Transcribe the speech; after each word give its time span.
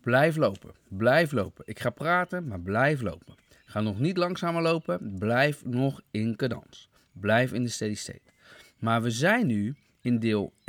Blijf 0.00 0.36
lopen, 0.36 0.74
blijf 0.88 1.32
lopen. 1.32 1.64
Ik 1.66 1.80
ga 1.80 1.90
praten, 1.90 2.46
maar 2.46 2.60
blijf 2.60 3.00
lopen. 3.00 3.34
Ga 3.64 3.80
nog 3.80 3.98
niet 3.98 4.16
langzamer 4.16 4.62
lopen, 4.62 5.14
blijf 5.18 5.64
nog 5.64 6.00
in 6.10 6.36
cadans. 6.36 6.88
Blijf 7.12 7.52
in 7.52 7.62
de 7.62 7.68
steady 7.68 7.94
state. 7.94 8.30
Maar 8.78 9.02
we 9.02 9.10
zijn 9.10 9.46
nu 9.46 9.74
in 10.00 10.18
deel 10.18 10.52
1.3, 10.52 10.64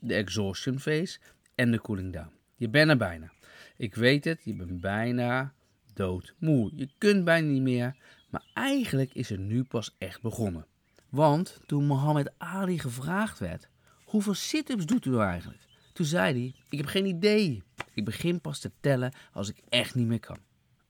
de 0.00 0.14
exhaustion 0.14 0.80
phase 0.80 1.18
en 1.54 1.70
de 1.70 1.80
cooling 1.80 2.12
down. 2.12 2.30
Je 2.56 2.68
bent 2.68 2.90
er 2.90 2.96
bijna. 2.96 3.32
Ik 3.76 3.94
weet 3.94 4.24
het, 4.24 4.40
je 4.44 4.54
bent 4.54 4.80
bijna 4.80 5.52
doodmoe. 5.94 6.70
Je 6.74 6.88
kunt 6.98 7.24
bijna 7.24 7.48
niet 7.48 7.62
meer, 7.62 7.96
maar 8.30 8.44
eigenlijk 8.54 9.14
is 9.14 9.28
het 9.28 9.40
nu 9.40 9.62
pas 9.64 9.94
echt 9.98 10.22
begonnen. 10.22 10.66
Want 11.08 11.60
toen 11.66 11.84
Mohammed 11.84 12.32
Ali 12.38 12.78
gevraagd 12.78 13.38
werd, 13.38 13.68
hoeveel 14.04 14.34
sit-ups 14.34 14.86
doet 14.86 15.04
u 15.04 15.10
nou 15.10 15.22
eigenlijk? 15.22 15.62
Toen 15.92 16.06
zei 16.06 16.32
hij, 16.32 16.54
ik 16.68 16.78
heb 16.78 16.86
geen 16.86 17.06
idee. 17.06 17.62
Ik 17.94 18.04
begin 18.04 18.40
pas 18.40 18.58
te 18.58 18.70
tellen 18.80 19.12
als 19.32 19.48
ik 19.48 19.56
echt 19.68 19.94
niet 19.94 20.06
meer 20.06 20.20
kan. 20.20 20.38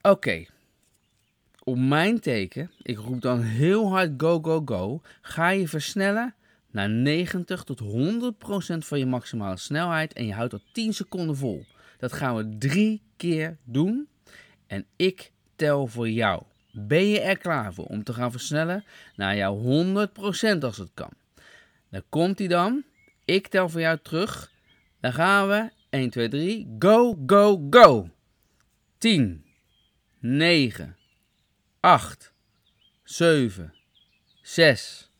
Oké, 0.00 0.44
op 1.64 1.78
mijn 1.78 2.20
teken, 2.20 2.70
ik 2.82 2.98
roep 2.98 3.20
dan 3.20 3.40
heel 3.40 3.88
hard 3.88 4.10
go, 4.16 4.40
go, 4.42 4.62
go, 4.64 5.00
ga 5.20 5.48
je 5.48 5.68
versnellen 5.68 6.34
naar 6.70 6.90
90 6.90 7.64
tot 7.64 7.78
100 7.78 8.38
procent 8.38 8.86
van 8.86 8.98
je 8.98 9.06
maximale 9.06 9.56
snelheid 9.56 10.12
en 10.12 10.26
je 10.26 10.32
houdt 10.32 10.50
dat 10.50 10.62
10 10.72 10.94
seconden 10.94 11.36
vol. 11.36 11.64
Dat 11.98 12.12
gaan 12.12 12.36
we 12.36 12.58
drie 12.58 13.02
keer 13.16 13.56
doen 13.64 14.08
en 14.66 14.86
ik 14.96 15.32
tel 15.56 15.86
voor 15.86 16.10
jou. 16.10 16.42
Ben 16.72 17.08
je 17.08 17.20
er 17.20 17.38
klaar 17.38 17.74
voor 17.74 17.84
om 17.84 18.04
te 18.04 18.12
gaan 18.12 18.30
versnellen 18.30 18.84
naar 19.16 19.36
jouw 19.36 19.56
100 19.56 20.12
procent 20.12 20.64
als 20.64 20.76
het 20.76 20.90
kan? 20.94 21.10
Dan 21.90 22.02
komt 22.08 22.38
hij 22.38 22.48
dan. 22.48 22.82
Ik 23.24 23.48
tel 23.48 23.68
voor 23.68 23.80
jou 23.80 23.98
terug. 24.02 24.50
Dan 25.00 25.12
gaan 25.12 25.48
we. 25.48 25.70
1, 25.94 26.10
2, 26.10 26.28
3. 26.28 26.66
Go, 26.78 27.14
go, 27.26 27.66
go. 27.70 28.10
10, 28.98 29.44
9, 30.20 30.96
8, 31.80 32.32
7, 33.04 33.72
6, 34.42 35.10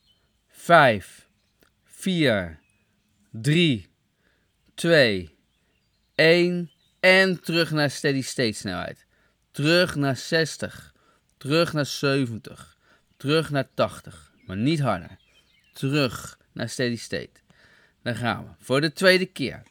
5, 0.49 1.29
4, 1.85 2.61
3, 3.31 3.87
2, 4.75 5.37
1 6.15 6.71
en 7.01 7.41
terug 7.41 7.71
naar 7.71 7.91
steady 7.91 8.23
state 8.23 8.53
snelheid. 8.53 9.07
Terug 9.51 9.95
naar 9.95 10.17
60, 10.17 10.95
terug 11.37 11.73
naar 11.73 11.87
70, 11.87 12.77
terug 13.17 13.51
naar 13.51 13.69
80, 13.75 14.33
maar 14.47 14.57
niet 14.57 14.81
harder. 14.81 15.17
Terug 15.73 16.39
naar 16.53 16.69
steady 16.69 16.97
state. 16.97 17.41
Dan 18.03 18.15
gaan 18.15 18.45
we 18.45 18.51
voor 18.59 18.81
de 18.81 18.93
tweede 18.93 19.27
keer. 19.27 19.63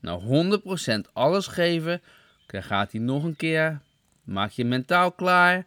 Nou 0.00 0.60
100% 1.06 1.12
alles 1.12 1.46
geven. 1.46 2.02
Dan 2.46 2.62
gaat 2.62 2.92
hij 2.92 3.00
nog 3.00 3.24
een 3.24 3.36
keer. 3.36 3.80
Maak 4.24 4.50
je 4.50 4.64
mentaal 4.64 5.12
klaar. 5.12 5.66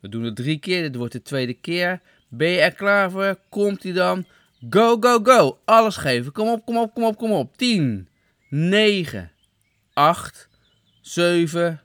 We 0.00 0.08
doen 0.08 0.22
het 0.22 0.36
drie 0.36 0.58
keer. 0.58 0.82
Dit 0.82 0.94
wordt 0.94 1.12
de 1.12 1.22
tweede 1.22 1.54
keer. 1.54 2.00
Ben 2.28 2.48
je 2.48 2.60
er 2.60 2.74
klaar 2.74 3.10
voor? 3.10 3.38
Komt 3.48 3.82
hij 3.82 3.92
dan? 3.92 4.26
Go, 4.70 4.96
go, 5.00 5.18
go. 5.22 5.58
Alles 5.64 5.96
geven. 5.96 6.32
Kom 6.32 6.48
op, 6.48 6.64
kom 6.64 6.76
op, 6.76 6.94
kom 6.94 7.04
op, 7.04 7.16
kom 7.16 7.32
op. 7.32 7.56
10, 7.56 8.08
9, 8.48 9.32
8, 9.92 10.48
7, 11.00 11.80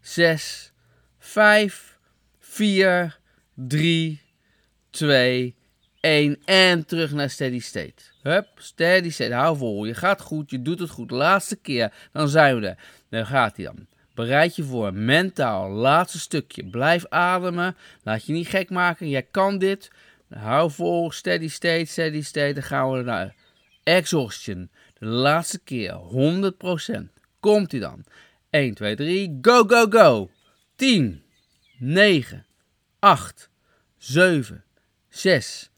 6, 0.00 0.72
5, 1.18 1.98
4, 2.38 3.18
3, 3.54 4.20
2, 4.90 5.54
1. 6.02 6.38
En 6.44 6.86
terug 6.86 7.12
naar 7.12 7.30
steady 7.30 7.60
state. 7.60 8.02
Hup, 8.22 8.46
steady 8.54 9.10
state. 9.10 9.34
Hou 9.34 9.56
vol. 9.56 9.84
Je 9.84 9.94
gaat 9.94 10.20
goed. 10.20 10.50
Je 10.50 10.62
doet 10.62 10.78
het 10.78 10.90
goed. 10.90 11.10
Laatste 11.10 11.56
keer. 11.56 11.92
Dan 12.12 12.28
zijn 12.28 12.60
we 12.60 12.66
er. 12.66 12.78
Dan 13.10 13.26
gaat 13.26 13.56
hij 13.56 13.64
dan. 13.64 13.86
Bereid 14.14 14.56
je 14.56 14.64
voor. 14.64 14.94
Mentaal. 14.94 15.70
Laatste 15.70 16.18
stukje. 16.18 16.64
Blijf 16.66 17.06
ademen. 17.08 17.76
Laat 18.02 18.26
je 18.26 18.32
niet 18.32 18.48
gek 18.48 18.70
maken. 18.70 19.08
Jij 19.08 19.26
kan 19.30 19.58
dit. 19.58 19.90
Hou 20.28 20.70
vol. 20.70 21.10
Steady 21.10 21.48
state. 21.48 21.84
Steady 21.84 22.22
state. 22.22 22.52
Dan 22.52 22.62
gaan 22.62 22.92
we 22.92 23.02
naar 23.02 23.34
exhaustion. 23.82 24.70
De 24.98 25.06
laatste 25.06 25.58
keer. 25.58 25.92
100%. 25.92 27.12
Komt 27.40 27.70
hij 27.70 27.80
dan. 27.80 28.04
1, 28.50 28.74
2, 28.74 28.96
3. 28.96 29.38
Go, 29.42 29.64
go, 29.64 29.86
go. 29.90 30.30
10, 30.76 31.22
9, 31.78 32.46
8, 32.98 33.50
7, 33.98 34.64
6, 35.08 35.70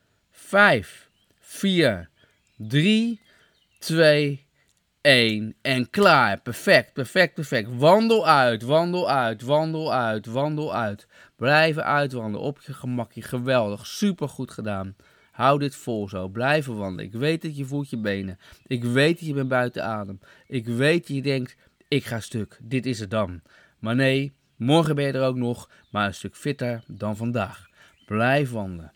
5, 0.54 1.10
4, 1.40 2.08
3, 2.56 3.20
2, 3.78 4.46
1 5.00 5.54
en 5.62 5.90
klaar. 5.90 6.40
Perfect, 6.40 6.92
perfect, 6.92 7.34
perfect. 7.34 7.76
Wandel 7.76 8.26
uit, 8.28 8.62
wandel 8.62 9.10
uit, 9.10 9.42
wandel 9.42 9.94
uit, 9.94 10.26
wandel 10.26 10.74
uit. 10.74 11.06
Blijven 11.36 11.84
uitwandelen 11.84 12.46
op 12.46 12.60
je 12.60 12.72
gemakje. 12.72 13.22
Geweldig, 13.22 13.86
super 13.86 14.28
goed 14.28 14.50
gedaan. 14.50 14.96
Hou 15.30 15.58
dit 15.58 15.76
vol 15.76 16.08
zo. 16.08 16.28
Blijven 16.28 16.76
wandelen. 16.76 17.04
Ik 17.04 17.12
weet 17.12 17.42
dat 17.42 17.56
je 17.56 17.64
voelt 17.64 17.90
je 17.90 17.98
benen. 17.98 18.38
Ik 18.66 18.84
weet 18.84 19.18
dat 19.18 19.28
je 19.28 19.34
bent 19.34 19.48
buiten 19.48 19.84
adem. 19.84 20.20
Ik 20.46 20.66
weet 20.66 21.06
dat 21.06 21.16
je 21.16 21.22
denkt, 21.22 21.56
ik 21.88 22.04
ga 22.04 22.20
stuk. 22.20 22.58
Dit 22.62 22.86
is 22.86 23.00
het 23.00 23.10
dan. 23.10 23.40
Maar 23.78 23.94
nee, 23.94 24.32
morgen 24.56 24.94
ben 24.94 25.04
je 25.04 25.12
er 25.12 25.26
ook 25.26 25.36
nog, 25.36 25.70
maar 25.90 26.06
een 26.06 26.14
stuk 26.14 26.36
fitter 26.36 26.82
dan 26.86 27.16
vandaag. 27.16 27.68
Blijf 28.06 28.50
wandelen. 28.50 28.92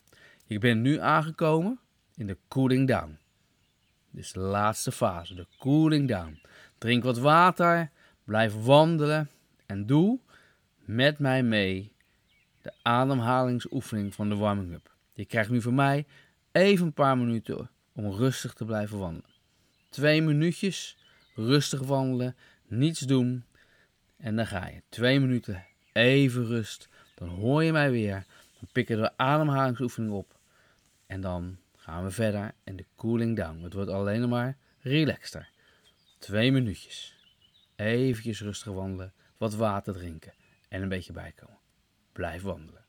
Ik 0.48 0.60
ben 0.60 0.82
nu 0.82 1.00
aangekomen 1.00 1.78
in 2.16 2.26
de 2.26 2.36
cooling 2.48 2.88
down. 2.88 3.18
Dus 4.10 4.32
de 4.32 4.40
laatste 4.40 4.92
fase, 4.92 5.34
de 5.34 5.46
cooling 5.58 6.08
down. 6.08 6.40
Drink 6.78 7.02
wat 7.02 7.18
water, 7.18 7.90
blijf 8.24 8.54
wandelen 8.54 9.30
en 9.66 9.86
doe 9.86 10.18
met 10.84 11.18
mij 11.18 11.42
mee 11.42 11.92
de 12.62 12.72
ademhalingsoefening 12.82 14.14
van 14.14 14.28
de 14.28 14.36
warming-up. 14.36 14.94
Je 15.14 15.24
krijgt 15.24 15.50
nu 15.50 15.62
van 15.62 15.74
mij 15.74 16.06
even 16.52 16.86
een 16.86 16.92
paar 16.92 17.18
minuten 17.18 17.70
om 17.92 18.10
rustig 18.10 18.52
te 18.52 18.64
blijven 18.64 18.98
wandelen. 18.98 19.30
Twee 19.90 20.22
minuutjes 20.22 20.96
rustig 21.34 21.80
wandelen, 21.80 22.36
niets 22.66 23.00
doen 23.00 23.44
en 24.16 24.36
dan 24.36 24.46
ga 24.46 24.66
je. 24.66 24.82
Twee 24.88 25.20
minuten 25.20 25.64
even 25.92 26.46
rust, 26.46 26.88
dan 27.14 27.28
hoor 27.28 27.64
je 27.64 27.72
mij 27.72 27.90
weer. 27.90 28.26
Dan 28.60 28.68
pikken 28.72 28.96
we 28.96 29.02
de 29.02 29.16
ademhalingsoefening 29.16 30.12
op 30.12 30.37
en 31.08 31.20
dan 31.20 31.58
gaan 31.76 32.04
we 32.04 32.10
verder 32.10 32.54
en 32.64 32.76
de 32.76 32.86
cooling 32.96 33.36
down. 33.36 33.62
Het 33.62 33.72
wordt 33.72 33.90
alleen 33.90 34.28
maar 34.28 34.56
relaxter. 34.78 35.50
Twee 36.18 36.52
minuutjes. 36.52 37.16
Eventjes 37.76 38.40
rustig 38.40 38.72
wandelen, 38.72 39.12
wat 39.36 39.54
water 39.54 39.92
drinken 39.92 40.34
en 40.68 40.82
een 40.82 40.88
beetje 40.88 41.12
bijkomen. 41.12 41.58
Blijf 42.12 42.42
wandelen. 42.42 42.87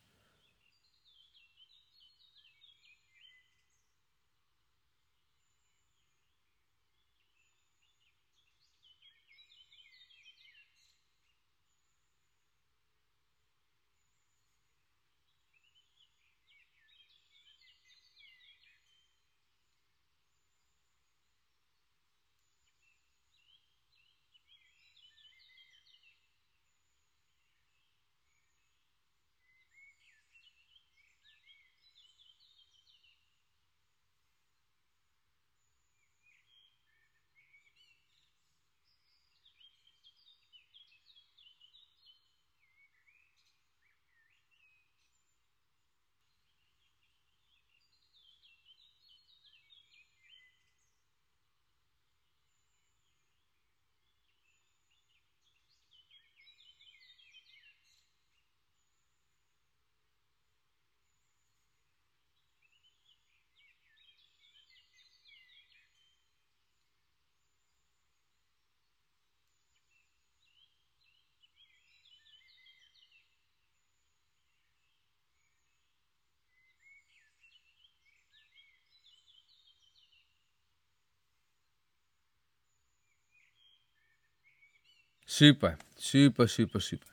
Super, 85.32 85.78
super, 85.96 86.50
super, 86.50 86.82
super. 86.82 87.08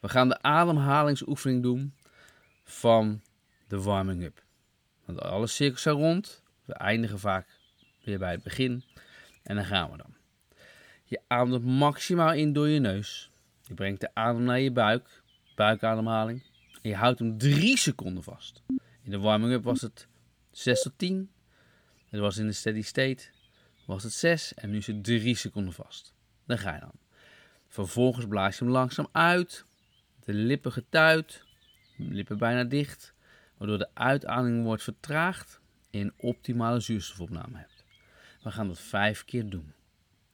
We 0.00 0.08
gaan 0.08 0.28
de 0.28 0.42
ademhalingsoefening 0.42 1.62
doen 1.62 1.94
van 2.64 3.22
de 3.68 3.82
warming-up. 3.82 4.44
Want 5.04 5.20
alle 5.20 5.46
cirkels 5.46 5.82
zijn 5.82 5.94
rond. 5.94 6.42
We 6.64 6.72
eindigen 6.74 7.18
vaak 7.18 7.46
weer 8.04 8.18
bij 8.18 8.30
het 8.30 8.42
begin. 8.42 8.84
En 9.42 9.56
dan 9.56 9.64
gaan 9.64 9.90
we 9.90 9.96
dan. 9.96 10.14
Je 11.04 11.20
ademt 11.26 11.64
maximaal 11.64 12.32
in 12.32 12.52
door 12.52 12.68
je 12.68 12.80
neus. 12.80 13.30
Je 13.62 13.74
brengt 13.74 14.00
de 14.00 14.14
adem 14.14 14.42
naar 14.42 14.60
je 14.60 14.72
buik. 14.72 15.22
Buikademhaling. 15.54 16.42
En 16.82 16.90
je 16.90 16.96
houdt 16.96 17.18
hem 17.18 17.38
3 17.38 17.76
seconden 17.76 18.22
vast. 18.22 18.62
In 19.02 19.10
de 19.10 19.18
warming-up 19.18 19.64
was 19.64 19.80
het 19.80 20.06
6 20.50 20.82
tot 20.82 20.92
10. 20.96 21.30
Het 22.08 22.20
was 22.20 22.36
in 22.36 22.46
de 22.46 22.52
steady 22.52 22.82
state 22.82 23.24
was 23.86 24.02
het 24.02 24.12
6 24.12 24.54
en 24.54 24.70
nu 24.70 24.76
is 24.76 24.86
het 24.86 25.04
3 25.04 25.36
seconden 25.36 25.72
vast. 25.72 26.14
Dan 26.46 26.58
ga 26.58 26.74
je 26.74 26.80
dan. 26.80 27.05
Vervolgens 27.68 28.26
blaas 28.26 28.58
je 28.58 28.64
hem 28.64 28.72
langzaam 28.72 29.08
uit. 29.12 29.64
De 30.24 30.32
lippen 30.34 30.72
getuit. 30.72 31.44
Lippen 31.96 32.38
bijna 32.38 32.64
dicht. 32.64 33.14
Waardoor 33.56 33.78
de 33.78 33.88
uitademing 33.94 34.64
wordt 34.64 34.82
vertraagd 34.82 35.60
en 35.90 36.12
optimale 36.16 36.80
zuurstofopname 36.80 37.58
hebt. 37.58 37.84
We 38.42 38.50
gaan 38.50 38.68
dat 38.68 38.80
vijf 38.80 39.24
keer 39.24 39.48
doen. 39.48 39.72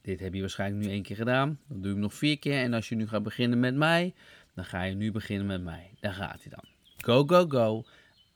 Dit 0.01 0.19
heb 0.19 0.33
je 0.33 0.39
waarschijnlijk 0.39 0.85
nu 0.85 0.91
één 0.91 1.03
keer 1.03 1.15
gedaan. 1.15 1.59
Dan 1.67 1.81
doe 1.81 1.91
ik 1.91 1.97
nog 1.97 2.13
vier 2.13 2.39
keer. 2.39 2.61
En 2.63 2.73
als 2.73 2.89
je 2.89 2.95
nu 2.95 3.07
gaat 3.07 3.23
beginnen 3.23 3.59
met 3.59 3.75
mij, 3.75 4.13
dan 4.53 4.65
ga 4.65 4.83
je 4.83 4.95
nu 4.95 5.11
beginnen 5.11 5.47
met 5.47 5.61
mij. 5.61 5.91
Daar 5.99 6.13
gaat 6.13 6.41
hij 6.41 6.51
dan. 6.51 6.65
Go, 6.97 7.25
go, 7.25 7.47
go. 7.47 7.85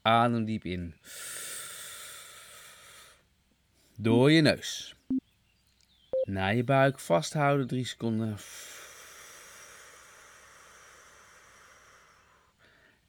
Adem 0.01 0.45
diep 0.45 0.63
in. 0.63 0.93
Door 3.97 4.31
je 4.31 4.41
neus. 4.41 4.95
Naar 6.23 6.55
je 6.55 6.63
buik 6.63 6.99
vasthouden, 6.99 7.67
drie 7.67 7.85
seconden. 7.85 8.37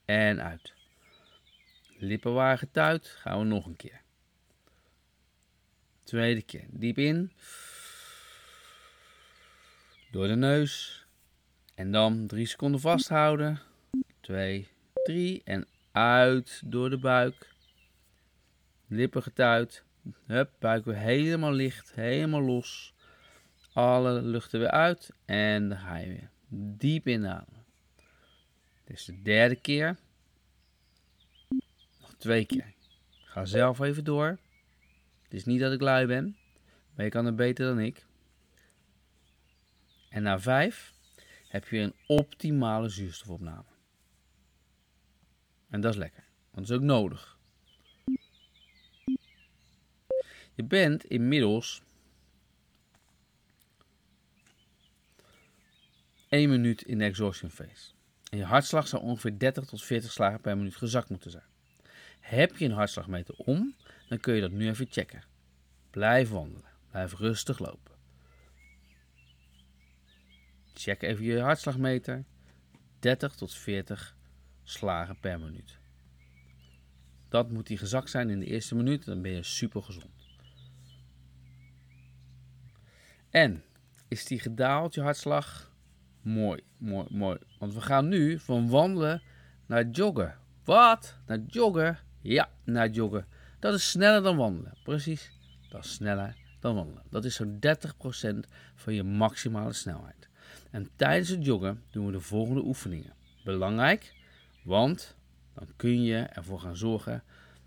En 0.08 0.43
uit. 0.43 0.72
Lippen 1.99 2.32
waren 2.32 2.58
getuit. 2.58 3.06
Gaan 3.06 3.38
we 3.38 3.44
nog 3.44 3.66
een 3.66 3.76
keer. 3.76 4.00
Tweede 6.02 6.43
keer. 6.43 6.64
Diep 6.70 6.99
in. 6.99 7.32
Door 10.10 10.26
de 10.26 10.37
neus. 10.37 11.05
En 11.75 11.93
dan 11.93 12.26
drie 12.26 12.46
seconden 12.46 12.81
vasthouden. 12.81 13.60
Twee, 14.20 14.69
drie. 15.05 15.43
En 15.44 15.66
uit 15.93 16.62
door 16.64 16.90
de 16.90 16.99
buik. 16.99 17.55
Lippen 18.87 19.22
getuit. 19.22 19.84
Hup, 20.26 20.50
buik 20.58 20.84
weer 20.84 20.96
helemaal 20.96 21.52
licht. 21.52 21.94
Helemaal 21.94 22.43
los. 22.43 22.94
Alle 23.72 24.22
lucht 24.22 24.52
er 24.52 24.58
weer 24.58 24.70
uit. 24.70 25.10
En 25.25 25.69
dan 25.69 25.78
ga 25.78 25.96
je 25.96 26.08
weer 26.08 26.31
diep 26.49 27.08
inademen. 27.08 27.57
Dit 28.88 28.99
is 28.99 29.05
de 29.05 29.23
derde 29.23 29.56
keer. 29.56 29.96
Nog 32.00 32.14
twee 32.19 32.44
keer. 32.44 32.75
Ga 33.11 33.44
zelf 33.44 33.81
even 33.81 34.05
door. 34.05 34.38
Het 35.23 35.35
is 35.35 35.44
niet 35.44 35.61
dat 35.61 35.73
ik 35.73 35.81
lui 35.81 36.06
ben. 36.06 36.37
Maar 36.94 37.05
je 37.05 37.11
kan 37.11 37.25
het 37.25 37.37
beter 37.37 37.67
dan 37.67 37.81
ik. 37.81 38.06
En 40.08 40.23
na 40.23 40.40
vijf 40.40 40.94
heb 41.49 41.69
je 41.69 41.79
een 41.79 41.94
optimale 42.06 42.88
zuurstofopname. 42.88 43.69
En 45.69 45.81
dat 45.81 45.93
is 45.93 45.99
lekker. 45.99 46.25
Want 46.50 46.67
dat 46.67 46.76
is 46.76 46.82
ook 46.82 46.88
nodig. 46.88 47.38
Je 50.55 50.64
bent 50.64 51.05
inmiddels 51.05 51.82
1 56.29 56.49
minuut 56.49 56.82
in 56.82 56.99
de 56.99 57.05
exhaustion 57.05 57.50
phase. 57.50 57.96
Je 58.31 58.45
hartslag 58.45 58.89
zou 58.89 59.03
ongeveer 59.03 59.39
30 59.39 59.65
tot 59.65 59.85
40 59.85 60.13
slagen 60.13 60.41
per 60.41 60.57
minuut 60.57 60.77
gezakt 60.77 61.09
moeten 61.09 61.31
zijn. 61.31 61.45
Heb 62.21 62.57
je 62.57 62.65
een 62.65 62.73
hartslagmeter 62.73 63.35
om, 63.37 63.75
dan 64.09 64.21
kun 64.21 64.35
je 64.35 64.41
dat 64.41 64.51
nu 64.51 64.69
even 64.69 64.87
checken. 64.91 65.23
Blijf 65.91 66.31
wandelen. 66.31 66.71
Blijf 66.91 67.15
rustig 67.15 67.59
lopen. 67.59 67.95
Check 70.75 71.03
even 71.03 71.25
je 71.25 71.41
hartslagmeter. 71.41 72.25
30 72.99 73.35
tot 73.35 73.55
40 73.55 74.17
slagen 74.63 75.19
per 75.21 75.41
minuut. 75.41 75.79
Dat 77.29 77.51
moet 77.51 77.67
die 77.67 77.79
gezakt 77.79 78.11
zijn 78.11 78.31
in 78.31 78.41
de 78.41 78.47
eerste 78.47 78.75
minuut, 78.75 79.05
dan 79.05 79.23
ben 79.23 79.33
je 79.33 79.43
super 79.43 79.83
gezond. 79.83 80.29
En 83.31 83.65
is 84.09 84.25
die 84.25 84.41
gedaald, 84.41 84.95
je 84.95 85.01
hartslag? 85.01 85.68
Mooi, 86.29 86.61
mooi, 86.77 87.07
mooi. 87.11 87.39
Want 87.59 87.75
we 87.75 87.81
gaan 87.81 88.09
nu 88.09 88.39
van 88.39 88.69
wandelen 88.69 89.23
naar 89.67 89.87
joggen. 89.87 90.37
Wat? 90.65 91.19
Naar 91.27 91.39
joggen? 91.47 91.99
Ja, 92.21 92.51
naar 92.65 92.91
joggen. 92.91 93.27
Dat 93.59 93.75
is 93.75 93.91
sneller 93.91 94.23
dan 94.23 94.37
wandelen. 94.37 94.75
Precies. 94.83 95.33
Dat 95.69 95.85
is 95.85 95.93
sneller 95.93 96.37
dan 96.61 96.75
wandelen. 96.75 97.03
Dat 97.11 97.25
is 97.25 97.35
zo'n 97.35 97.59
30% 97.61 98.49
van 98.75 98.95
je 98.95 99.03
maximale 99.03 99.73
snelheid. 99.73 100.29
En 100.71 100.89
tijdens 100.97 101.29
het 101.29 101.45
joggen 101.45 101.83
doen 101.91 102.07
we 102.07 102.13
de 102.13 102.21
volgende 102.21 102.65
oefeningen. 102.65 103.13
Belangrijk, 103.45 104.15
want 104.63 105.17
dan 105.55 105.67
kun 105.77 106.03
je 106.03 106.17
ervoor 106.17 106.61
gaan 106.61 106.77
zorgen 106.77 107.23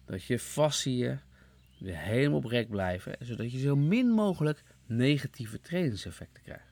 dat 0.05 0.23
je 0.23 0.39
fasciën 0.39 1.19
weer 1.79 1.97
helemaal 1.97 2.37
oprek 2.37 2.69
blijven. 2.69 3.15
Zodat 3.19 3.51
je 3.51 3.59
zo 3.59 3.75
min 3.75 4.07
mogelijk 4.09 4.63
negatieve 4.85 5.61
trainingseffecten 5.61 6.43
krijgt. 6.43 6.69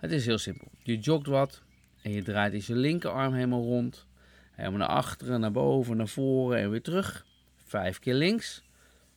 Het 0.00 0.12
is 0.12 0.26
heel 0.26 0.38
simpel. 0.38 0.68
Je 0.82 0.98
jogt 0.98 1.26
wat 1.26 1.62
en 2.02 2.10
je 2.10 2.22
draait 2.22 2.64
je 2.66 2.74
linkerarm 2.74 3.34
helemaal 3.34 3.62
rond. 3.62 4.06
Helemaal 4.52 4.78
naar 4.78 4.88
achteren, 4.88 5.40
naar 5.40 5.52
boven, 5.52 5.96
naar 5.96 6.08
voren 6.08 6.58
en 6.58 6.70
weer 6.70 6.82
terug. 6.82 7.26
Vijf 7.56 7.98
keer 7.98 8.14
links, 8.14 8.62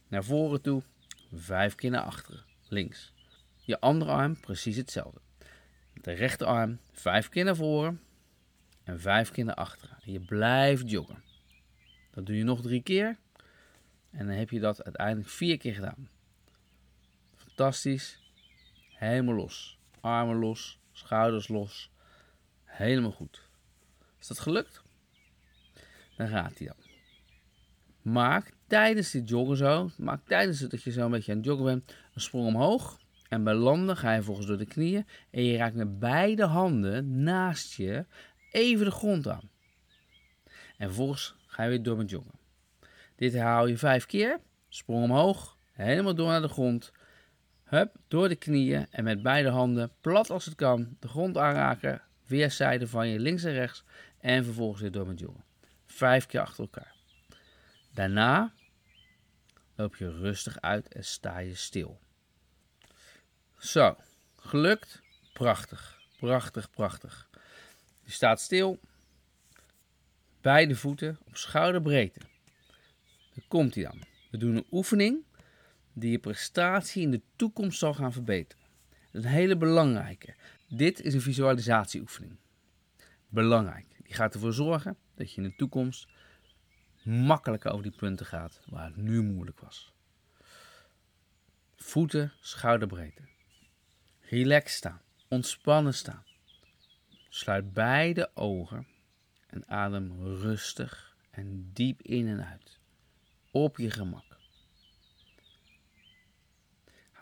naar 0.07 0.23
voren 0.23 0.61
toe. 0.61 0.83
Vijf 1.33 1.75
keer 1.75 1.89
naar 1.89 2.01
achteren, 2.01 2.43
links. 2.67 3.13
Je 3.61 3.79
andere 3.79 4.11
arm 4.11 4.39
precies 4.39 4.75
hetzelfde. 4.75 5.19
De 5.93 6.11
rechterarm 6.11 6.79
vijf 6.91 7.29
keer 7.29 7.43
naar 7.43 7.55
voren 7.55 8.01
en 8.83 8.99
vijf 8.99 9.31
keer 9.31 9.45
naar 9.45 9.55
achteren. 9.55 9.97
En 10.05 10.11
je 10.11 10.19
blijft 10.19 10.89
joggen. 10.89 11.23
Dat 12.11 12.25
doe 12.25 12.37
je 12.37 12.43
nog 12.43 12.61
drie 12.61 12.81
keer. 12.81 13.17
En 14.11 14.27
dan 14.27 14.35
heb 14.35 14.49
je 14.49 14.59
dat 14.59 14.83
uiteindelijk 14.83 15.29
vier 15.29 15.57
keer 15.57 15.73
gedaan. 15.73 16.09
Fantastisch. 17.35 18.19
Helemaal 18.93 19.35
los. 19.35 19.81
Armen 20.03 20.39
los, 20.39 20.79
schouders 20.91 21.47
los. 21.47 21.91
Helemaal 22.63 23.11
goed. 23.11 23.41
Is 24.19 24.27
dat 24.27 24.39
gelukt? 24.39 24.81
Dan 26.17 26.27
gaat 26.27 26.57
hij 26.57 26.67
dan. 26.67 26.75
Maak 28.13 28.53
tijdens 28.67 29.11
die 29.11 29.23
joggen 29.23 29.57
zo, 29.57 29.89
maak 29.97 30.27
tijdens 30.27 30.59
het 30.59 30.71
dat 30.71 30.83
je 30.83 30.91
zo 30.91 31.05
een 31.05 31.11
beetje 31.11 31.31
aan 31.31 31.37
het 31.37 31.45
joggen 31.45 31.65
bent, 31.65 31.95
een 32.13 32.21
sprong 32.21 32.47
omhoog. 32.47 32.99
En 33.29 33.43
bij 33.43 33.53
landen 33.53 33.97
ga 33.97 34.13
je 34.13 34.23
volgens 34.23 34.47
door 34.47 34.57
de 34.57 34.65
knieën 34.65 35.07
en 35.31 35.43
je 35.43 35.57
raakt 35.57 35.75
met 35.75 35.99
beide 35.99 36.45
handen 36.45 37.23
naast 37.23 37.73
je 37.73 38.05
even 38.51 38.85
de 38.85 38.91
grond 38.91 39.27
aan. 39.27 39.49
En 40.77 40.87
vervolgens 40.87 41.35
ga 41.45 41.63
je 41.63 41.69
weer 41.69 41.83
door 41.83 41.97
met 41.97 42.09
joggen. 42.09 42.39
Dit 43.15 43.33
herhaal 43.33 43.67
je 43.67 43.77
vijf 43.77 44.05
keer. 44.05 44.39
Sprong 44.69 45.03
omhoog, 45.03 45.57
helemaal 45.71 46.15
door 46.15 46.27
naar 46.27 46.41
de 46.41 46.47
grond. 46.47 46.91
Door 48.07 48.29
de 48.29 48.35
knieën 48.35 48.87
en 48.89 49.03
met 49.03 49.21
beide 49.21 49.49
handen, 49.49 49.91
plat 50.01 50.29
als 50.29 50.45
het 50.45 50.55
kan, 50.55 50.97
de 50.99 51.07
grond 51.07 51.37
aanraken. 51.37 52.01
Weerszijden 52.25 52.89
van 52.89 53.07
je 53.07 53.19
links 53.19 53.43
en 53.43 53.53
rechts. 53.53 53.83
En 54.19 54.43
vervolgens 54.43 54.81
weer 54.81 54.91
door 54.91 55.07
met 55.07 55.19
joggen. 55.19 55.43
Vijf 55.85 56.25
keer 56.25 56.39
achter 56.39 56.63
elkaar. 56.63 56.95
Daarna 57.93 58.53
loop 59.75 59.95
je 59.95 60.11
rustig 60.11 60.61
uit 60.61 60.87
en 60.87 61.03
sta 61.03 61.37
je 61.37 61.55
stil. 61.55 61.99
Zo, 63.57 63.97
gelukt? 64.35 65.01
Prachtig, 65.33 66.01
prachtig, 66.19 66.69
prachtig. 66.69 67.29
Je 68.03 68.11
staat 68.11 68.41
stil. 68.41 68.79
Beide 70.41 70.75
voeten 70.75 71.19
op 71.25 71.37
schouderbreedte. 71.37 72.19
Dan 73.33 73.43
komt 73.47 73.75
hij 73.75 73.83
dan. 73.83 74.01
We 74.31 74.37
doen 74.37 74.55
een 74.55 74.67
oefening 74.71 75.23
die 75.93 76.11
je 76.11 76.19
prestatie 76.19 77.01
in 77.01 77.11
de 77.11 77.21
toekomst 77.35 77.79
zal 77.79 77.93
gaan 77.93 78.13
verbeteren. 78.13 78.63
Dat 79.11 79.23
is 79.23 79.29
een 79.29 79.35
hele 79.35 79.57
belangrijke. 79.57 80.35
Dit 80.67 81.01
is 81.01 81.13
een 81.13 81.21
visualisatieoefening. 81.21 82.37
Belangrijk. 83.27 83.85
Die 84.03 84.13
gaat 84.13 84.33
ervoor 84.33 84.53
zorgen 84.53 84.97
dat 85.15 85.33
je 85.33 85.41
in 85.41 85.47
de 85.47 85.55
toekomst 85.55 86.07
makkelijker 87.03 87.71
over 87.71 87.83
die 87.83 87.97
punten 87.97 88.25
gaat 88.25 88.61
waar 88.65 88.85
het 88.85 88.95
nu 88.95 89.21
moeilijk 89.21 89.59
was. 89.59 89.93
Voeten 91.75 92.33
schouderbreedte. 92.41 93.21
Relax 94.19 94.73
staan. 94.73 95.01
Ontspannen 95.27 95.93
staan. 95.93 96.23
Sluit 97.29 97.73
beide 97.73 98.31
ogen 98.33 98.87
en 99.47 99.67
adem 99.67 100.23
rustig 100.23 101.15
en 101.31 101.69
diep 101.73 102.01
in 102.01 102.27
en 102.27 102.45
uit. 102.45 102.79
Op 103.51 103.77
je 103.77 103.91
gemak. 103.91 104.32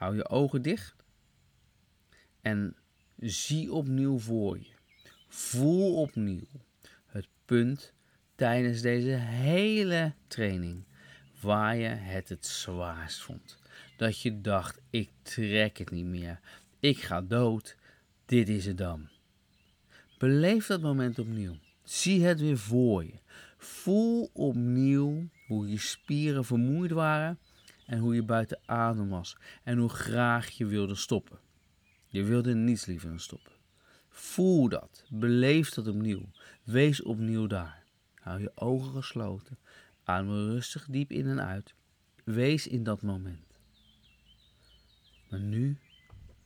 Hou 0.02 0.16
je 0.16 0.30
ogen 0.30 0.62
dicht. 0.62 0.96
En 2.42 2.76
zie 3.18 3.74
opnieuw 3.74 4.20
voor 4.20 4.58
je. 4.58 4.72
Voel 5.28 5.96
opnieuw 5.96 6.48
het 7.06 7.28
punt 7.46 7.94
tijdens 8.36 8.82
deze 8.82 9.10
hele 9.10 10.14
training 10.28 10.84
waar 11.42 11.76
je 11.76 11.88
het 11.88 12.30
het 12.30 12.46
zwaarst 12.46 13.22
vond. 13.22 13.58
Dat 13.98 14.22
je 14.22 14.42
dacht, 14.42 14.82
ik 14.90 15.10
trek 15.22 15.78
het 15.78 15.92
niet 15.92 16.06
meer. 16.06 16.40
Ik 16.80 16.98
ga 16.98 17.22
dood. 17.22 17.76
Dit 18.26 18.50
is 18.50 18.66
het 18.66 18.78
dan. 18.78 19.10
Beleef 20.18 20.66
dat 20.66 20.82
moment 20.82 21.20
opnieuw. 21.20 21.56
Zie 21.84 22.24
het 22.24 22.40
weer 22.40 22.58
voor 22.58 23.04
je. 23.04 23.20
Voel 23.58 24.30
opnieuw 24.34 25.30
hoe 25.48 25.70
je 25.70 25.80
spieren 25.80 26.46
vermoeid 26.46 26.92
waren 26.92 27.40
en 27.92 28.00
hoe 28.00 28.16
je 28.16 28.24
buiten 28.24 28.60
adem 28.66 29.10
was 29.10 29.38
en 29.64 29.78
hoe 29.78 29.90
graag 29.90 30.50
je 30.50 30.66
wilde 30.66 30.96
stoppen. 30.96 31.40
Je 32.08 32.24
wilde 32.24 32.56
niets 32.56 32.86
liever 32.86 33.10
dan 33.10 33.20
stoppen. 33.20 33.54
Voel 34.10 34.70
dat, 34.70 35.06
beleef 35.10 35.70
dat 35.70 35.88
opnieuw, 35.88 36.30
wees 36.64 37.02
opnieuw 37.02 37.48
daar. 37.48 37.84
Hou 38.14 38.42
je 38.42 38.52
ogen 38.56 38.92
gesloten, 38.92 39.58
adem 40.04 40.30
rustig 40.30 40.88
diep 40.90 41.12
in 41.12 41.28
en 41.28 41.42
uit. 41.42 41.74
Wees 42.24 42.68
in 42.68 42.84
dat 42.84 43.02
moment. 43.02 43.60
Maar 45.30 45.40
nu 45.40 45.78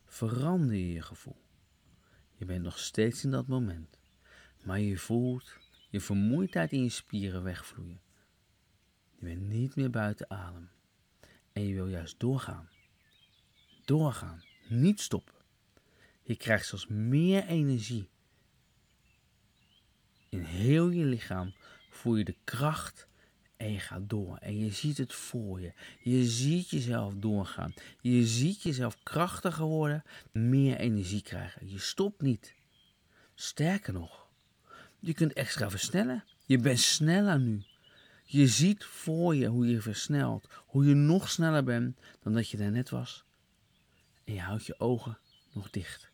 verander 0.06 0.76
je 0.76 0.92
je 0.92 1.02
gevoel. 1.02 1.42
Je 2.36 2.46
bent 2.46 2.64
nog 2.64 2.80
steeds 2.80 3.24
in 3.24 3.32
dat 3.32 3.48
moment, 3.48 4.00
maar 4.64 4.80
je 4.80 4.98
voelt 4.98 5.58
je 5.90 6.02
vermoeidheid 6.02 6.72
in 6.72 6.84
je 6.84 6.90
spieren 6.90 7.44
wegvloeien. 7.44 8.02
Je 9.16 9.26
bent 9.26 9.42
niet 9.42 9.76
meer 9.76 9.90
buiten 9.90 10.30
adem 10.30 10.74
en 11.56 11.68
je 11.68 11.74
wil 11.74 11.88
juist 11.88 12.20
doorgaan. 12.20 12.70
Doorgaan, 13.86 14.44
niet 14.68 15.02
stoppen. 15.02 15.34
Je 16.24 16.36
krijgt 16.36 16.68
zelfs 16.68 16.88
meer 16.88 17.46
energie. 17.46 18.10
In 20.30 20.42
heel 20.42 20.90
je 20.90 21.06
lichaam 21.06 21.54
voel 21.90 22.16
je 22.16 22.24
de 22.24 22.36
kracht 22.44 23.08
en 23.58 23.72
je 23.72 23.80
gaat 23.80 24.10
door. 24.10 24.38
En 24.38 24.60
je 24.60 24.72
ziet 24.72 24.98
het 24.98 25.14
voor 25.14 25.62
je. 25.62 25.74
Je 26.00 26.26
ziet 26.26 26.70
jezelf 26.70 27.14
doorgaan. 27.16 27.74
Je 28.02 28.26
ziet 28.26 28.62
jezelf 28.62 29.04
krachtiger 29.04 29.66
worden, 29.66 30.04
meer 30.32 30.78
energie 30.78 31.22
krijgen. 31.22 31.70
Je 31.70 31.80
stopt 31.80 32.22
niet. 32.22 32.54
Sterker 33.36 33.94
nog, 33.94 34.28
je 35.00 35.14
kunt 35.14 35.34
extra 35.34 35.70
versnellen. 35.70 36.24
Je 36.46 36.58
bent 36.58 36.80
sneller 36.80 37.40
nu. 37.40 37.64
Je 38.28 38.48
ziet 38.48 38.84
voor 38.84 39.36
je 39.36 39.48
hoe 39.48 39.68
je 39.68 39.82
versnelt, 39.82 40.48
hoe 40.66 40.86
je 40.86 40.94
nog 40.94 41.30
sneller 41.30 41.64
bent 41.64 42.00
dan 42.24 42.34
dat 42.34 42.50
je 42.50 42.58
daarnet 42.58 42.90
was. 42.90 43.26
En 44.24 44.34
je 44.34 44.42
houdt 44.42 44.66
je 44.66 44.80
ogen 44.80 45.18
nog 45.54 45.70
dicht. 45.70 46.10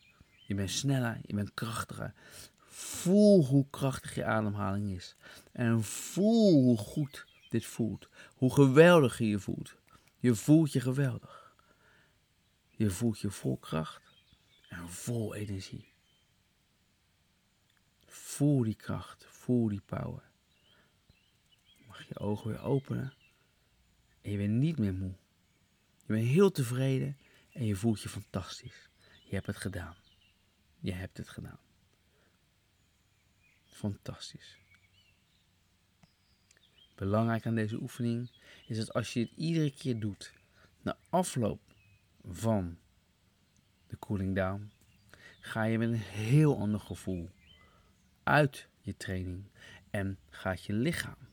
Je 0.47 0.55
bent 0.55 0.69
sneller, 0.69 1.19
je 1.25 1.33
bent 1.33 1.53
krachtiger. 1.53 2.13
Voel 2.57 3.45
hoe 3.45 3.65
krachtig 3.69 4.15
je 4.15 4.25
ademhaling 4.25 4.95
is. 4.95 5.15
En 5.51 5.83
voel 5.83 6.61
hoe 6.61 6.77
goed 6.77 7.25
dit 7.49 7.65
voelt. 7.65 8.09
Hoe 8.35 8.53
geweldig 8.53 9.17
je 9.17 9.27
je 9.27 9.39
voelt. 9.39 9.75
Je 10.17 10.35
voelt 10.35 10.71
je 10.71 10.79
geweldig. 10.79 11.55
Je 12.69 12.89
voelt 12.89 13.19
je 13.19 13.29
vol 13.29 13.57
kracht 13.57 14.01
en 14.69 14.89
vol 14.89 15.35
energie. 15.35 15.93
Voel 18.05 18.63
die 18.63 18.75
kracht, 18.75 19.25
voel 19.29 19.67
die 19.67 19.81
power. 19.85 20.30
Je 22.07 22.19
ogen 22.19 22.49
weer 22.49 22.61
openen 22.61 23.13
en 24.21 24.31
je 24.31 24.37
bent 24.37 24.53
niet 24.53 24.77
meer 24.77 24.93
moe. 24.93 25.13
Je 26.05 26.13
bent 26.13 26.27
heel 26.27 26.51
tevreden 26.51 27.17
en 27.51 27.65
je 27.65 27.75
voelt 27.75 28.01
je 28.01 28.09
fantastisch. 28.09 28.89
Je 29.23 29.35
hebt 29.35 29.47
het 29.47 29.57
gedaan. 29.57 29.95
Je 30.79 30.91
hebt 30.91 31.17
het 31.17 31.29
gedaan. 31.29 31.59
Fantastisch. 33.65 34.57
Belangrijk 36.95 37.45
aan 37.45 37.55
deze 37.55 37.81
oefening 37.81 38.31
is 38.67 38.77
dat 38.77 38.93
als 38.93 39.13
je 39.13 39.19
het 39.19 39.31
iedere 39.35 39.71
keer 39.71 39.99
doet, 39.99 40.33
na 40.81 40.97
afloop 41.09 41.61
van 42.23 42.77
de 43.87 43.99
cooling 43.99 44.35
down, 44.35 44.71
ga 45.39 45.63
je 45.63 45.77
met 45.77 45.87
een 45.89 45.95
heel 45.95 46.57
ander 46.57 46.79
gevoel 46.79 47.29
uit 48.23 48.67
je 48.81 48.97
training 48.97 49.43
en 49.89 50.17
gaat 50.29 50.63
je 50.63 50.73
lichaam 50.73 51.29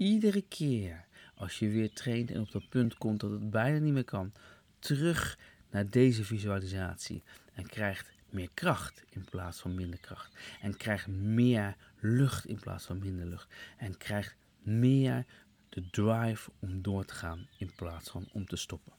iedere 0.00 0.42
keer 0.42 1.04
als 1.34 1.58
je 1.58 1.68
weer 1.68 1.92
traint 1.92 2.30
en 2.30 2.40
op 2.40 2.50
dat 2.50 2.68
punt 2.68 2.94
komt 2.94 3.20
dat 3.20 3.30
het 3.30 3.50
bijna 3.50 3.78
niet 3.78 3.92
meer 3.92 4.04
kan, 4.04 4.32
terug 4.78 5.38
naar 5.70 5.90
deze 5.90 6.24
visualisatie 6.24 7.22
en 7.52 7.66
krijgt 7.66 8.12
meer 8.30 8.48
kracht 8.54 9.04
in 9.08 9.24
plaats 9.24 9.60
van 9.60 9.74
minder 9.74 9.98
kracht. 9.98 10.32
En 10.60 10.76
krijgt 10.76 11.06
meer 11.06 11.76
lucht 11.98 12.46
in 12.46 12.60
plaats 12.60 12.84
van 12.84 12.98
minder 12.98 13.26
lucht. 13.26 13.54
En 13.76 13.96
krijgt 13.96 14.36
meer 14.62 15.26
de 15.68 15.90
drive 15.90 16.50
om 16.58 16.82
door 16.82 17.04
te 17.04 17.14
gaan 17.14 17.48
in 17.58 17.72
plaats 17.76 18.10
van 18.10 18.28
om 18.32 18.46
te 18.46 18.56
stoppen. 18.56 18.92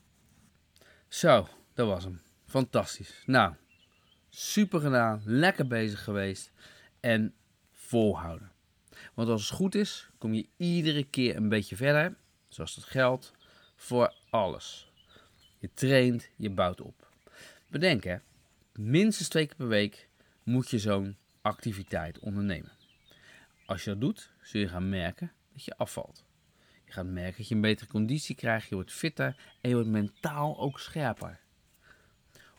Zo, 1.07 1.47
dat 1.73 1.87
was 1.87 2.03
hem. 2.03 2.21
Fantastisch. 2.45 3.23
Nou, 3.25 3.53
super 4.29 4.79
gedaan. 4.79 5.21
Lekker 5.25 5.67
bezig 5.67 6.03
geweest. 6.03 6.51
En 6.99 7.33
volhouden. 7.71 8.51
Want 9.13 9.29
als 9.29 9.41
het 9.41 9.57
goed 9.57 9.75
is, 9.75 10.09
kom 10.17 10.33
je 10.33 10.47
iedere 10.57 11.03
keer 11.03 11.35
een 11.35 11.49
beetje 11.49 11.75
verder. 11.75 12.15
Zoals 12.47 12.75
dat 12.75 12.83
geldt 12.83 13.33
voor 13.75 14.13
alles. 14.29 14.91
Je 15.59 15.69
traint, 15.73 16.29
je 16.35 16.49
bouwt 16.49 16.81
op. 16.81 17.07
Bedenk 17.67 18.03
hè, 18.03 18.17
minstens 18.73 19.27
twee 19.27 19.45
keer 19.45 19.55
per 19.55 19.67
week 19.67 20.07
moet 20.43 20.69
je 20.69 20.79
zo'n 20.79 21.17
activiteit 21.41 22.19
ondernemen. 22.19 22.71
Als 23.65 23.83
je 23.83 23.89
dat 23.89 24.01
doet, 24.01 24.31
zul 24.41 24.59
je 24.61 24.67
gaan 24.67 24.89
merken 24.89 25.31
dat 25.53 25.63
je 25.63 25.77
afvalt. 25.77 26.25
Je 26.85 26.91
gaat 26.91 27.05
merken 27.05 27.37
dat 27.37 27.47
je 27.47 27.55
een 27.55 27.61
betere 27.61 27.89
conditie 27.89 28.35
krijgt, 28.35 28.69
je 28.69 28.75
wordt 28.75 28.91
fitter 28.91 29.35
en 29.61 29.69
je 29.69 29.75
wordt 29.75 29.89
mentaal 29.89 30.59
ook 30.59 30.79
scherper. 30.79 31.39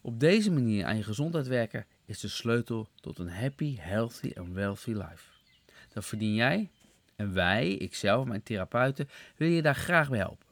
Op 0.00 0.21
deze 0.21 0.50
manier 0.50 0.85
aan 0.85 0.97
je 0.97 1.02
gezondheid 1.02 1.47
werken 1.47 1.87
is 2.04 2.21
de 2.21 2.28
sleutel 2.28 2.88
tot 3.00 3.18
een 3.18 3.30
happy, 3.30 3.76
healthy 3.76 4.30
en 4.35 4.54
wealthy 4.54 4.90
life. 4.90 5.31
Dat 5.92 6.04
verdien 6.04 6.34
jij 6.34 6.70
en 7.16 7.32
wij, 7.34 7.68
ikzelf, 7.68 8.26
mijn 8.26 8.42
therapeuten, 8.42 9.08
willen 9.37 9.54
je 9.54 9.62
daar 9.62 9.75
graag 9.75 10.08
bij 10.08 10.18
helpen. 10.18 10.46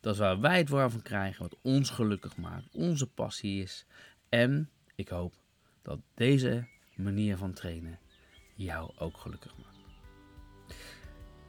Dat 0.00 0.12
is 0.14 0.20
waar 0.20 0.40
wij 0.40 0.58
het 0.58 0.68
warm 0.68 0.90
van 0.90 1.02
krijgen, 1.02 1.42
wat 1.42 1.56
ons 1.62 1.90
gelukkig 1.90 2.36
maakt, 2.36 2.68
onze 2.72 3.06
passie 3.06 3.62
is. 3.62 3.86
En 4.28 4.70
ik 4.94 5.08
hoop 5.08 5.34
dat 5.82 6.00
deze 6.14 6.66
manier 6.96 7.36
van 7.36 7.52
trainen 7.52 7.98
jou 8.54 8.90
ook 8.98 9.16
gelukkig 9.16 9.56
maakt. 9.56 9.72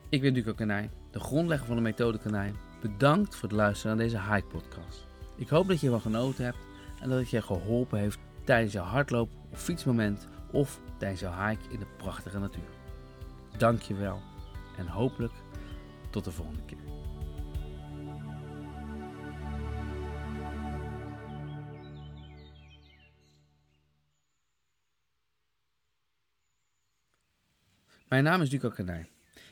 Ik 0.09 0.21
ben 0.21 0.33
Duco 0.33 0.53
Kanij, 0.53 0.89
de 1.11 1.19
grondlegger 1.19 1.67
van 1.67 1.75
de 1.75 1.81
methode 1.81 2.19
Kanij. 2.19 2.53
Bedankt 2.81 3.35
voor 3.35 3.49
het 3.49 3.57
luisteren 3.57 3.97
naar 3.97 4.05
deze 4.05 4.21
Hike 4.21 4.47
podcast. 4.47 5.07
Ik 5.35 5.49
hoop 5.49 5.67
dat 5.67 5.79
je 5.79 5.85
ervan 5.85 6.01
genoten 6.01 6.43
hebt 6.43 6.65
en 7.01 7.09
dat 7.09 7.19
het 7.19 7.29
je 7.29 7.41
geholpen 7.41 7.99
heeft 7.99 8.19
tijdens 8.43 8.73
jouw 8.73 8.83
hardloop 8.83 9.29
of 9.51 9.61
fietsmoment 9.61 10.27
of 10.51 10.79
tijdens 10.97 11.21
jouw 11.21 11.47
hike 11.47 11.69
in 11.69 11.79
de 11.79 11.87
prachtige 11.97 12.39
natuur. 12.39 12.82
Dank 13.57 13.81
je 13.81 13.93
wel 13.93 14.21
en 14.77 14.87
hopelijk 14.87 15.33
tot 16.09 16.23
de 16.23 16.31
volgende 16.31 16.65
keer. 16.65 16.77
Mijn 28.07 28.23
naam 28.23 28.41
is 28.41 28.49
Duco 28.49 28.69
Kanij. 28.69 29.09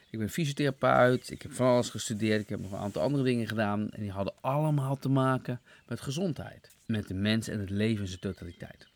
Ik 0.09 0.19
ben 0.19 0.29
fysiotherapeut, 0.29 1.29
ik 1.29 1.41
heb 1.41 1.51
van 1.51 1.67
alles 1.67 1.89
gestudeerd, 1.89 2.41
ik 2.41 2.49
heb 2.49 2.59
nog 2.59 2.71
een 2.71 2.77
aantal 2.77 3.01
andere 3.01 3.23
dingen 3.23 3.47
gedaan. 3.47 3.89
En 3.89 4.01
die 4.01 4.11
hadden 4.11 4.33
allemaal 4.41 4.97
te 4.97 5.09
maken 5.09 5.61
met 5.87 6.01
gezondheid. 6.01 6.69
Met 6.85 7.07
de 7.07 7.13
mens 7.13 7.47
en 7.47 7.59
het 7.59 7.69
leven 7.69 8.01
in 8.01 8.07
zijn 8.07 8.19
totaliteit. 8.19 8.87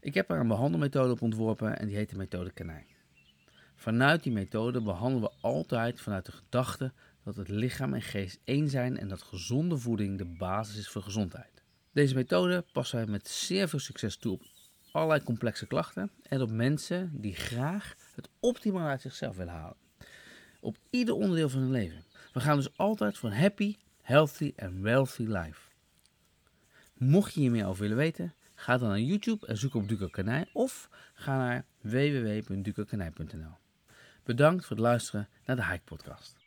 Ik 0.00 0.14
heb 0.14 0.30
er 0.30 0.40
een 0.40 0.48
behandelmethode 0.48 1.12
op 1.12 1.22
ontworpen 1.22 1.78
en 1.78 1.86
die 1.86 1.96
heet 1.96 2.10
de 2.10 2.16
methode 2.16 2.50
Kanij. 2.50 2.86
Vanuit 3.80 4.22
die 4.22 4.32
methode 4.32 4.80
behandelen 4.80 5.30
we 5.30 5.36
altijd 5.40 6.00
vanuit 6.00 6.26
de 6.26 6.32
gedachte 6.32 6.92
dat 7.24 7.36
het 7.36 7.48
lichaam 7.48 7.94
en 7.94 8.02
geest 8.02 8.40
één 8.44 8.68
zijn 8.68 8.98
en 8.98 9.08
dat 9.08 9.22
gezonde 9.22 9.78
voeding 9.78 10.18
de 10.18 10.24
basis 10.24 10.76
is 10.76 10.88
voor 10.88 11.02
gezondheid. 11.02 11.62
Deze 11.92 12.14
methode 12.14 12.64
passen 12.72 12.96
wij 12.96 13.06
met 13.06 13.28
zeer 13.28 13.68
veel 13.68 13.78
succes 13.78 14.16
toe 14.16 14.32
op 14.32 14.42
allerlei 14.92 15.22
complexe 15.22 15.66
klachten 15.66 16.10
en 16.22 16.42
op 16.42 16.50
mensen 16.50 17.10
die 17.12 17.34
graag 17.34 17.94
het 18.14 18.28
optimaal 18.40 18.88
uit 18.88 19.00
zichzelf 19.00 19.36
willen 19.36 19.52
halen. 19.52 19.76
Op 20.60 20.76
ieder 20.90 21.14
onderdeel 21.14 21.48
van 21.48 21.60
hun 21.60 21.70
leven. 21.70 22.04
We 22.32 22.40
gaan 22.40 22.56
dus 22.56 22.76
altijd 22.76 23.18
voor 23.18 23.30
een 23.30 23.36
happy, 23.36 23.76
healthy 24.02 24.52
en 24.56 24.82
wealthy 24.82 25.24
life. 25.24 25.60
Mocht 26.94 27.34
je 27.34 27.40
hier 27.40 27.50
meer 27.50 27.66
over 27.66 27.82
willen 27.82 27.96
weten, 27.96 28.34
ga 28.54 28.78
dan 28.78 28.88
naar 28.88 29.00
YouTube 29.00 29.46
en 29.46 29.56
zoek 29.56 29.74
op 29.74 29.88
Duco 29.88 30.08
Kanij 30.08 30.48
of 30.52 30.88
ga 31.14 31.36
naar 31.36 31.64
www.ducokanij.nl. 31.80 33.59
Bedankt 34.30 34.66
voor 34.66 34.76
het 34.76 34.84
luisteren 34.84 35.28
naar 35.44 35.56
de 35.56 35.64
Hike 35.64 35.84
Podcast. 35.84 36.39